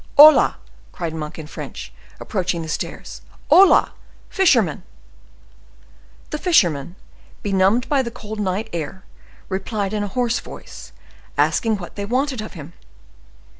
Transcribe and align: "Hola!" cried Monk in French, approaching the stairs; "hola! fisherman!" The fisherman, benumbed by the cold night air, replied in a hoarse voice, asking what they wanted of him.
"Hola!" 0.17 0.57
cried 0.91 1.13
Monk 1.13 1.37
in 1.37 1.45
French, 1.45 1.93
approaching 2.19 2.63
the 2.63 2.67
stairs; 2.67 3.21
"hola! 3.51 3.93
fisherman!" 4.29 4.81
The 6.31 6.39
fisherman, 6.39 6.95
benumbed 7.43 7.87
by 7.87 8.01
the 8.01 8.09
cold 8.09 8.39
night 8.39 8.67
air, 8.73 9.03
replied 9.47 9.93
in 9.93 10.01
a 10.01 10.07
hoarse 10.07 10.39
voice, 10.39 10.91
asking 11.37 11.77
what 11.77 11.97
they 11.97 12.05
wanted 12.05 12.41
of 12.41 12.53
him. 12.53 12.73